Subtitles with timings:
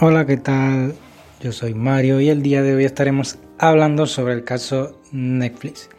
[0.00, 0.94] Hola, ¿qué tal?
[1.40, 5.90] Yo soy Mario y el día de hoy estaremos hablando sobre el caso Netflix.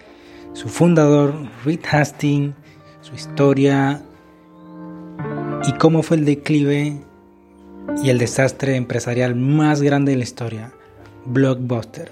[0.54, 1.34] Su fundador,
[1.66, 2.56] Reed Hastings,
[3.02, 4.02] su historia
[5.68, 6.98] y cómo fue el declive
[8.02, 10.72] y el desastre empresarial más grande de la historia,
[11.26, 12.10] Blockbuster.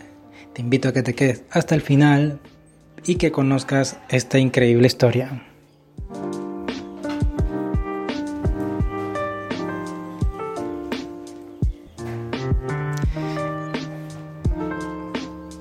[0.54, 2.42] Te invito a que te quedes hasta el final
[3.06, 5.42] y que conozcas esta increíble historia.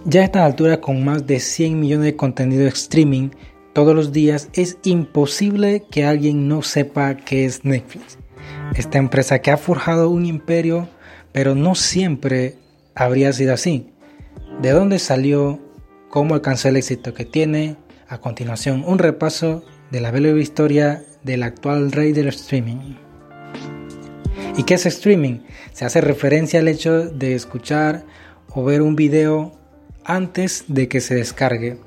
[0.09, 3.30] Ya a estas alturas, con más de 100 millones de contenido streaming
[3.73, 8.16] todos los días, es imposible que alguien no sepa qué es Netflix.
[8.77, 10.88] Esta empresa que ha forjado un imperio,
[11.33, 12.55] pero no siempre
[12.95, 13.91] habría sido así.
[14.62, 15.59] ¿De dónde salió?
[16.09, 17.77] ¿Cómo alcanzó el éxito que tiene?
[18.06, 22.95] A continuación, un repaso de la breve historia del actual rey del streaming.
[24.56, 25.41] ¿Y qué es streaming?
[25.73, 28.05] Se hace referencia al hecho de escuchar
[28.55, 29.66] o ver un video
[30.06, 31.78] antes de que se descargue.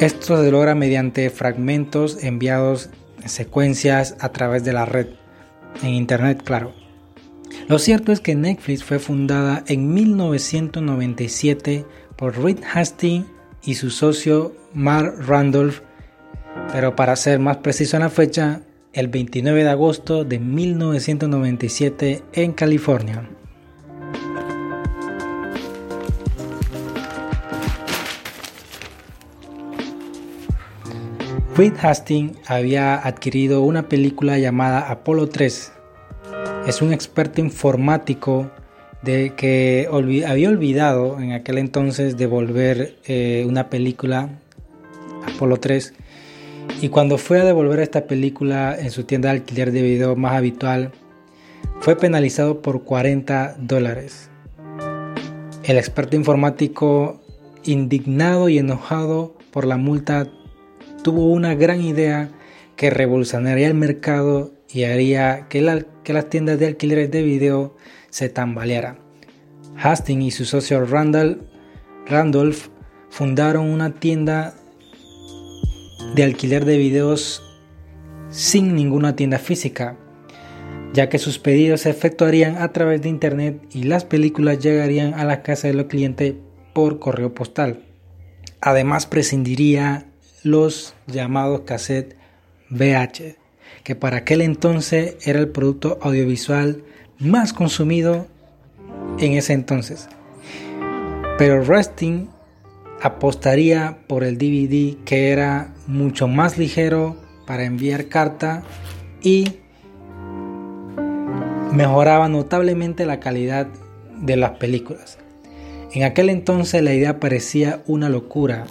[0.00, 2.90] Esto se logra mediante fragmentos enviados
[3.22, 5.06] en secuencias a través de la red,
[5.82, 6.72] en Internet claro.
[7.68, 11.86] Lo cierto es que Netflix fue fundada en 1997
[12.16, 13.26] por Reed Hastings
[13.64, 15.80] y su socio Mark Randolph,
[16.72, 22.52] pero para ser más preciso en la fecha, el 29 de agosto de 1997 en
[22.52, 23.28] California.
[31.56, 35.72] Reed Hastings había adquirido una película llamada Apolo 3.
[36.66, 38.50] Es un experto informático
[39.02, 39.88] de que
[40.26, 44.30] había olvidado en aquel entonces devolver eh, una película
[45.32, 45.94] Apolo 3
[46.80, 50.32] y cuando fue a devolver esta película en su tienda de alquiler de video más
[50.32, 50.90] habitual
[51.78, 54.28] fue penalizado por 40 dólares.
[55.62, 57.20] El experto informático
[57.62, 60.26] indignado y enojado por la multa
[61.04, 62.30] tuvo una gran idea
[62.74, 67.76] que revolucionaría el mercado y haría que, las tiendas de alquileres de video
[68.10, 68.98] se tambalearan.
[69.76, 71.46] Hastings y su socio Randall,
[72.06, 72.68] Randolph
[73.10, 74.54] fundaron una tienda
[76.16, 77.42] de alquiler de videos
[78.30, 79.96] sin ninguna tienda física,
[80.94, 85.24] ya que sus pedidos se efectuarían a través de internet y las películas llegarían a
[85.24, 86.34] la casa de los clientes
[86.72, 87.84] por correo postal.
[88.62, 90.06] Además prescindiría
[90.44, 92.16] los llamados cassettes
[92.70, 93.36] VH,
[93.82, 96.84] que para aquel entonces era el producto audiovisual
[97.18, 98.26] más consumido
[99.18, 100.08] en ese entonces.
[101.38, 102.28] Pero Resting
[103.02, 107.16] apostaría por el DVD que era mucho más ligero
[107.46, 108.62] para enviar carta
[109.22, 109.56] y
[111.72, 113.66] mejoraba notablemente la calidad
[114.20, 115.18] de las películas.
[115.92, 118.66] En aquel entonces la idea parecía una locura,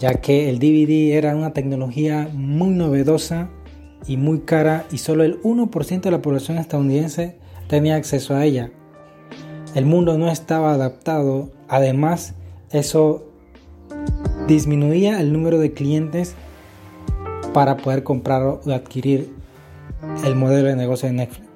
[0.00, 3.50] ya que el DVD era una tecnología muy novedosa
[4.06, 7.36] y muy cara y solo el 1% de la población estadounidense
[7.68, 8.70] tenía acceso a ella.
[9.74, 12.34] El mundo no estaba adaptado, además
[12.72, 13.26] eso
[14.48, 16.34] disminuía el número de clientes
[17.52, 19.30] para poder comprar o adquirir
[20.24, 21.46] el modelo de negocio de Netflix.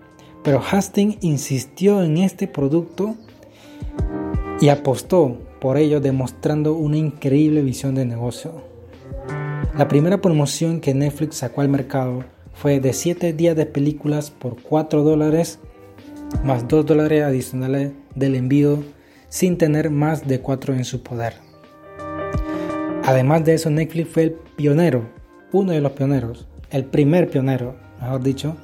[0.44, 3.14] Pero Hastings insistió en este producto
[4.60, 8.52] y apostó por ello demostrando una increíble visión de negocio.
[9.78, 14.60] La primera promoción que Netflix sacó al mercado fue de 7 días de películas por
[14.60, 15.60] 4 dólares
[16.44, 18.84] más 2 dólares adicionales del envío
[19.30, 21.32] sin tener más de 4 en su poder.
[23.02, 25.08] Además de eso, Netflix fue el pionero,
[25.50, 28.58] uno de los pioneros, el primer pionero, mejor dicho,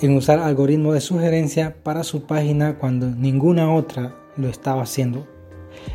[0.00, 5.26] en usar algoritmos de sugerencia para su página cuando ninguna otra lo estaba haciendo.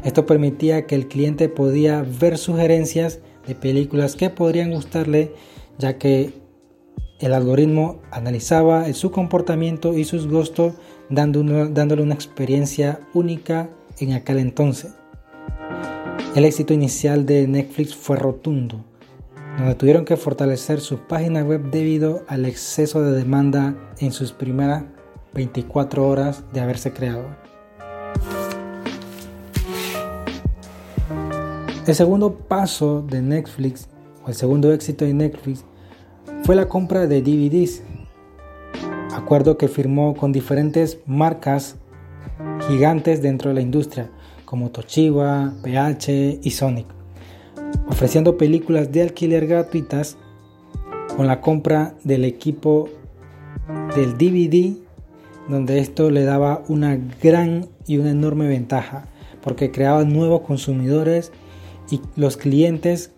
[0.04, 5.34] Esto permitía que el cliente podía ver sugerencias de películas que podrían gustarle,
[5.78, 6.34] ya que
[7.20, 10.74] el algoritmo analizaba su comportamiento y sus gustos,
[11.10, 13.70] dándole una experiencia única
[14.00, 14.96] en aquel entonces.
[16.36, 18.84] El éxito inicial de Netflix fue rotundo,
[19.58, 24.86] donde tuvieron que fortalecer su página web debido al exceso de demanda en sus primeras
[25.34, 27.26] 24 horas de haberse creado.
[31.88, 33.88] El segundo paso de Netflix,
[34.24, 35.66] o el segundo éxito de Netflix,
[36.44, 37.82] fue la compra de DVDs,
[39.16, 41.78] acuerdo que firmó con diferentes marcas
[42.68, 44.12] gigantes dentro de la industria,
[44.46, 46.86] como Toshiba, PH y Sonic,
[47.88, 50.18] ofreciendo películas de alquiler gratuitas
[51.18, 52.90] con la compra del equipo
[53.96, 54.78] del DVD,
[55.50, 59.08] donde esto le daba una gran y una enorme ventaja,
[59.42, 61.32] porque creaba nuevos consumidores
[61.92, 63.12] y los clientes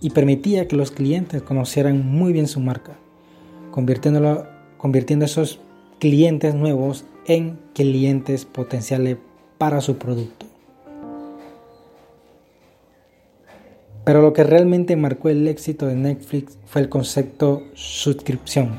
[0.00, 2.92] y permitía que los clientes conocieran muy bien su marca,
[3.72, 4.46] convirtiéndolo,
[4.78, 5.60] convirtiendo esos
[5.98, 9.16] clientes nuevos en clientes potenciales
[9.58, 10.46] para su producto.
[14.04, 18.70] Pero lo que realmente marcó el éxito de Netflix fue el concepto suscripción.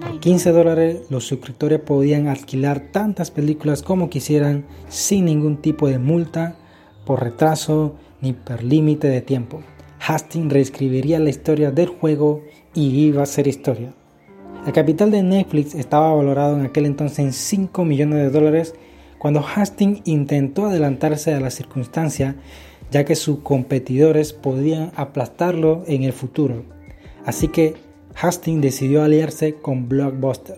[0.00, 5.98] Por 15 dólares los suscriptores podían alquilar tantas películas como quisieran sin ningún tipo de
[5.98, 6.56] multa
[7.06, 9.62] por retraso ni por límite de tiempo.
[10.00, 12.42] Hastings reescribiría la historia del juego
[12.74, 13.94] y iba a ser historia.
[14.66, 18.74] El capital de Netflix estaba valorado en aquel entonces en 5 millones de dólares
[19.18, 22.36] cuando Hastings intentó adelantarse a la circunstancia
[22.90, 26.64] ya que sus competidores podían aplastarlo en el futuro.
[27.26, 27.74] Así que
[28.14, 30.56] Hastings decidió aliarse con Blockbuster,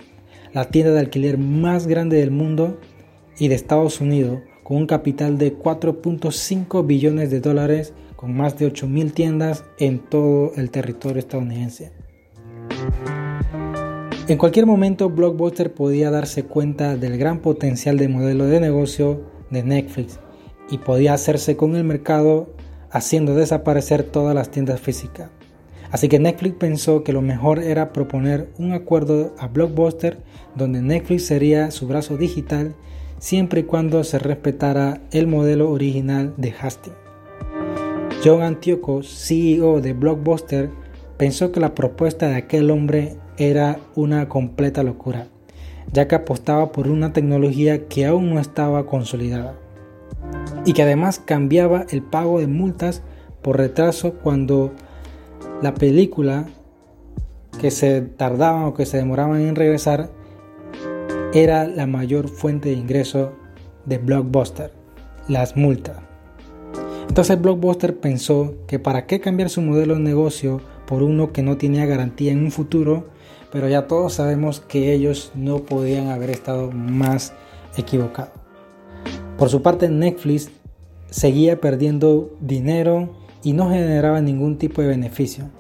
[0.53, 2.79] la tienda de alquiler más grande del mundo
[3.39, 8.67] y de Estados Unidos, con un capital de 4.5 billones de dólares con más de
[8.67, 11.93] 8.000 tiendas en todo el territorio estadounidense.
[14.27, 19.63] En cualquier momento Blockbuster podía darse cuenta del gran potencial de modelo de negocio de
[19.63, 20.19] Netflix
[20.69, 22.53] y podía hacerse con el mercado
[22.91, 25.31] haciendo desaparecer todas las tiendas físicas.
[25.93, 30.19] Así que Netflix pensó que lo mejor era proponer un acuerdo a Blockbuster
[30.57, 32.75] donde Netflix sería su brazo digital
[33.19, 36.97] siempre y cuando se respetara el modelo original de Hastings.
[38.25, 40.71] John Antioco, CEO de Blockbuster,
[41.17, 45.29] pensó que la propuesta de aquel hombre era una completa locura,
[45.93, 49.55] ya que apostaba por una tecnología que aún no estaba consolidada
[50.65, 53.03] y que además cambiaba el pago de multas
[53.43, 54.73] por retraso cuando
[55.63, 56.47] la película
[57.61, 60.11] que se tardaban o que se demoraban en regresar
[61.43, 63.33] era la mayor fuente de ingreso
[63.85, 64.73] de Blockbuster,
[65.29, 65.99] las multas.
[67.09, 71.59] Entonces Blockbuster pensó que para qué cambiar su modelo de negocio por uno que no
[71.59, 73.09] tenía garantía en un futuro,
[73.53, 77.35] pero ya todos sabemos que ellos no podían haber estado más
[77.77, 78.33] equivocados.
[79.37, 80.51] Por su parte Netflix
[81.11, 83.11] seguía perdiendo dinero
[83.43, 85.51] y no generaba ningún tipo de beneficio.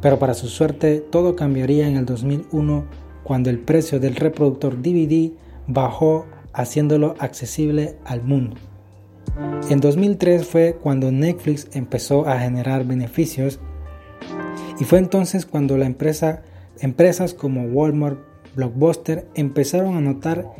[0.00, 2.84] Pero para su suerte todo cambiaría en el 2001
[3.24, 5.32] cuando el precio del reproductor DVD
[5.66, 8.56] bajó haciéndolo accesible al mundo.
[9.68, 13.58] En 2003 fue cuando Netflix empezó a generar beneficios
[14.78, 16.42] y fue entonces cuando la empresa,
[16.80, 18.18] empresas como Walmart,
[18.54, 20.52] Blockbuster empezaron a notar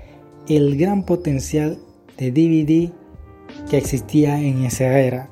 [0.49, 1.79] el gran potencial
[2.19, 2.93] de DVD
[3.71, 5.29] que existía en esa era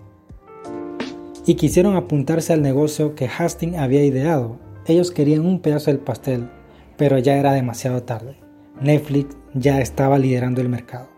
[1.44, 4.58] y quisieron apuntarse al negocio que Hastings había ideado.
[4.86, 6.48] Ellos querían un pedazo del pastel,
[6.96, 8.36] pero ya era demasiado tarde.
[8.80, 11.08] Netflix ya estaba liderando el mercado.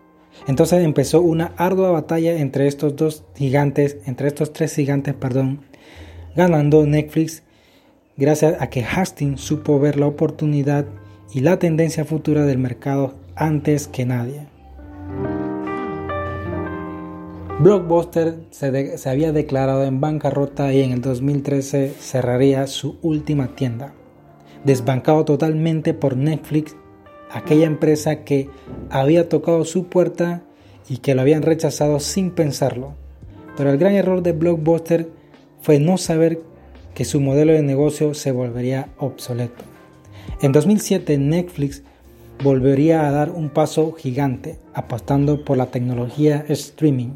[0.47, 5.61] Entonces empezó una ardua batalla entre estos dos gigantes, entre estos tres gigantes, perdón,
[6.35, 7.43] ganando Netflix
[8.17, 10.85] gracias a que Hastings supo ver la oportunidad
[11.33, 14.47] y la tendencia futura del mercado antes que nadie.
[17.59, 23.93] Blockbuster se, se, había declarado en bancarrota y en el 2013 cerraría su última tienda,
[24.65, 26.75] desbancado totalmente por Netflix
[27.31, 28.49] aquella empresa que
[28.89, 30.43] había tocado su puerta
[30.89, 32.93] y que lo habían rechazado sin pensarlo.
[33.57, 35.09] Pero el gran error de Blockbuster
[35.61, 36.41] fue no saber
[36.93, 39.63] que su modelo de negocio se volvería obsoleto.
[40.41, 41.83] En 2007 Netflix
[42.43, 47.11] volvería a dar un paso gigante apostando por la tecnología streaming,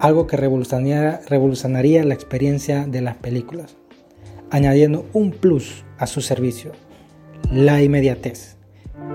[0.00, 3.76] algo que revolucionaría, revolucionaría la experiencia de las películas,
[4.50, 6.72] añadiendo un plus a su servicio,
[7.52, 8.56] la inmediatez.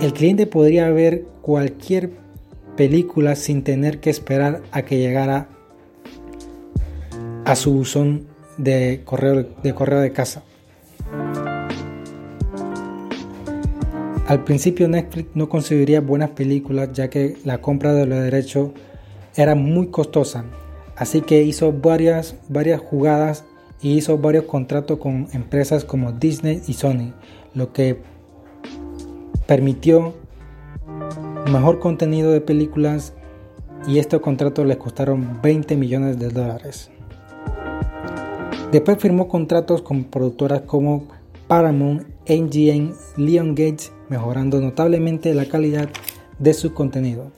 [0.02, 2.12] El cliente podría ver cualquier
[2.75, 5.48] película sin tener que esperar a que llegara
[7.46, 10.44] a su buzón de correo de, correo de casa.
[14.28, 18.72] Al principio Netflix no conseguiría buenas películas ya que la compra de los derechos
[19.36, 20.46] era muy costosa,
[20.96, 23.44] así que hizo varias, varias jugadas
[23.84, 27.13] y hizo varios contratos con empresas como Disney y Sony,
[27.54, 28.02] lo que
[29.46, 30.16] permitió
[31.52, 33.13] mejor contenido de películas
[33.86, 36.90] y estos contratos les costaron 20 millones de dólares.
[38.72, 41.10] Después firmó contratos con productoras como
[41.48, 45.90] Paramount, MGM, Leon Gates, mejorando notablemente la calidad
[46.40, 47.32] de su contenido.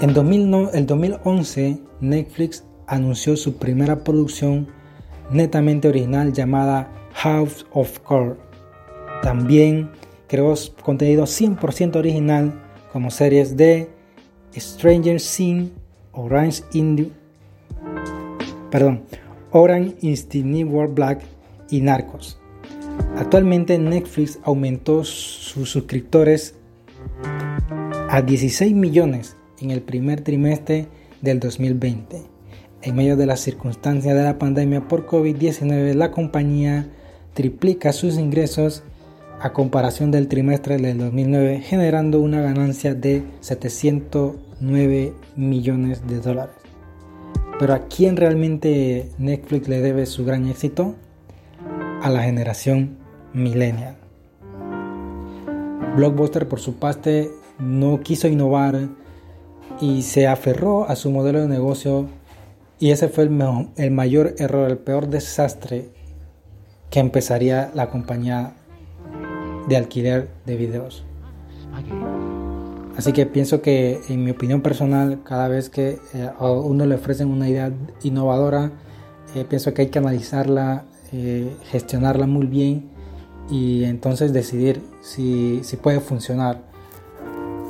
[0.00, 4.68] En el 2011, Netflix anunció su primera producción
[5.30, 8.38] netamente original llamada House of Cards.
[9.22, 9.90] También
[10.26, 12.52] creó contenido 100% original
[12.92, 13.90] como series de
[14.56, 15.70] Stranger Things,
[16.12, 17.12] Orange Indie,
[18.70, 19.02] perdón,
[19.50, 21.22] Orange is the New World Black
[21.70, 22.38] y Narcos.
[23.16, 26.54] Actualmente Netflix aumentó sus suscriptores
[28.10, 30.88] a 16 millones en el primer trimestre
[31.20, 32.37] del 2020.
[32.88, 36.88] En medio de las circunstancias de la pandemia por COVID-19, la compañía
[37.34, 38.82] triplica sus ingresos
[39.42, 46.54] a comparación del trimestre del 2009, generando una ganancia de 709 millones de dólares.
[47.58, 50.94] Pero ¿a quién realmente Netflix le debe su gran éxito?
[52.00, 52.96] A la generación
[53.34, 53.98] millennial.
[55.94, 58.88] Blockbuster por su parte no quiso innovar
[59.78, 62.08] y se aferró a su modelo de negocio
[62.78, 65.90] y ese fue el, el mayor error, el peor desastre
[66.90, 68.54] que empezaría la compañía
[69.68, 71.04] de alquiler de videos.
[72.96, 76.96] Así que pienso que, en mi opinión personal, cada vez que eh, a uno le
[76.96, 78.72] ofrecen una idea innovadora,
[79.36, 82.90] eh, pienso que hay que analizarla, eh, gestionarla muy bien
[83.50, 86.60] y entonces decidir si, si puede funcionar.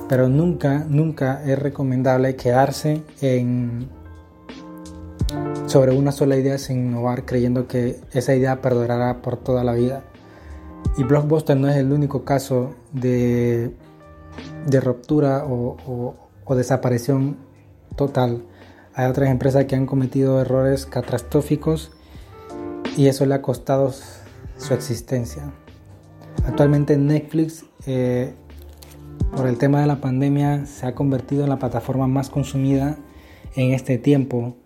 [0.08, 3.88] Pero nunca, nunca es recomendable quedarse en,
[5.68, 10.02] sobre una sola idea sin innovar creyendo que esa idea perdurará por toda la vida.
[10.96, 13.74] Y Blockbuster no es el único caso de,
[14.66, 17.36] de ruptura o, o, desaparición
[17.96, 18.44] total.
[18.94, 21.92] Hay otras empresas que han cometido errores catastróficos
[22.96, 23.92] y eso le ha costado
[24.56, 25.52] su existencia.
[26.46, 28.32] Actualmente Netflix, eh,
[29.36, 32.96] por el tema de la pandemia, se ha convertido en la plataforma más consumida
[33.54, 34.56] en este tiempo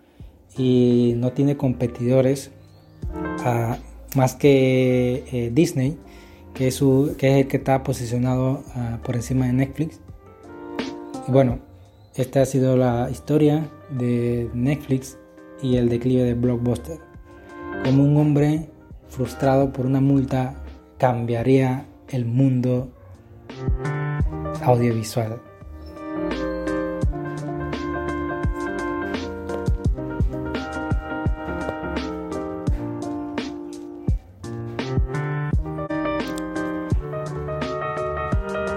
[0.57, 2.51] y no tiene competidores
[3.45, 3.77] ah,
[4.15, 5.97] más que eh, Disney,
[6.53, 9.99] que es, el que está posicionado ah, por encima de Netflix.
[11.27, 11.59] Y bueno,
[12.15, 15.17] esta ha sido la historia de Netflix
[15.61, 16.99] y el declive de Blockbuster.
[17.83, 18.69] Como un hombre
[19.07, 20.63] frustrado por una multa
[20.97, 22.91] cambiaría el mundo
[24.61, 25.41] audiovisual.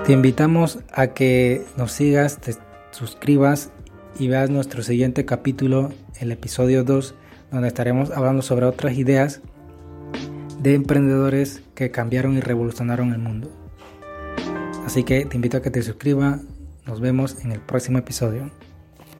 [0.06, 2.54] Te invitamos a que nos sigas, te
[2.92, 3.72] suscribas
[4.18, 7.14] y veas nuestro siguiente capítulo, el episodio 2,
[7.50, 9.40] donde estaremos hablando sobre otras ideas
[10.60, 13.50] de emprendedores que cambiaron y revolucionaron el mundo.
[14.84, 16.40] Así que te invito a que te suscribas.
[16.86, 18.50] Nos vemos en el próximo episodio.